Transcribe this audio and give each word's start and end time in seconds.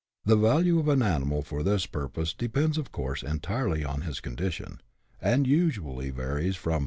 The 0.25 0.35
value 0.35 0.79
of 0.79 0.87
an 0.87 1.03
animal 1.03 1.43
for 1.43 1.61
this 1.61 1.85
pur 1.85 2.07
pose 2.07 2.33
depends 2.33 2.79
of 2.79 2.91
course 2.91 3.21
entirely 3.21 3.85
on 3.85 4.01
his 4.01 4.19
condition, 4.19 4.81
and 5.21 5.45
usually 5.45 6.09
varies 6.09 6.55
from 6.55 6.79
30*. 6.79 6.79